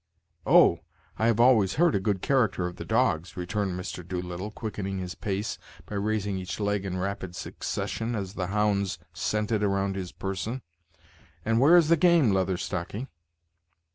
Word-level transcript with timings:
"Oh! 0.47 0.79
I 1.19 1.27
have 1.27 1.39
always 1.39 1.75
heard 1.75 1.93
a 1.93 1.99
good 1.99 2.23
character 2.23 2.65
of 2.65 2.77
the 2.77 2.85
dogs," 2.85 3.37
returned 3.37 3.79
Mr. 3.79 4.01
Doolittle, 4.03 4.49
quickening 4.49 4.97
his 4.97 5.13
pace 5.13 5.59
by 5.85 5.93
raising 5.93 6.39
each 6.39 6.59
leg 6.59 6.85
in 6.85 6.97
rapid 6.97 7.35
succession, 7.35 8.15
as 8.15 8.33
the 8.33 8.47
hounds 8.47 8.97
scented 9.13 9.61
around 9.61 9.95
his 9.95 10.11
person. 10.11 10.63
"And 11.45 11.59
where 11.59 11.77
is 11.77 11.87
the 11.89 11.97
game, 11.97 12.31
Leather 12.31 12.57
Stocking?" 12.57 13.09